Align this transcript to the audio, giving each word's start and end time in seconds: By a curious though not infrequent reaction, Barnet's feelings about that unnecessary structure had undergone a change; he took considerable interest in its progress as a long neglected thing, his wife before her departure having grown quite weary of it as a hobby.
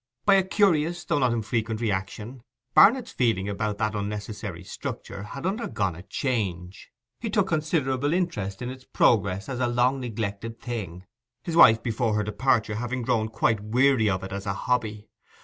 By 0.25 0.33
a 0.33 0.43
curious 0.43 1.03
though 1.03 1.19
not 1.19 1.31
infrequent 1.31 1.79
reaction, 1.79 2.41
Barnet's 2.73 3.11
feelings 3.11 3.51
about 3.51 3.77
that 3.77 3.93
unnecessary 3.93 4.63
structure 4.63 5.21
had 5.21 5.45
undergone 5.45 5.95
a 5.95 6.01
change; 6.01 6.89
he 7.19 7.29
took 7.29 7.45
considerable 7.49 8.11
interest 8.11 8.63
in 8.63 8.71
its 8.71 8.83
progress 8.83 9.47
as 9.47 9.59
a 9.59 9.67
long 9.67 9.99
neglected 9.99 10.59
thing, 10.59 11.05
his 11.43 11.55
wife 11.55 11.83
before 11.83 12.15
her 12.15 12.23
departure 12.23 12.77
having 12.77 13.03
grown 13.03 13.29
quite 13.29 13.59
weary 13.59 14.09
of 14.09 14.23
it 14.23 14.31
as 14.31 14.47
a 14.47 14.53
hobby. 14.53 15.11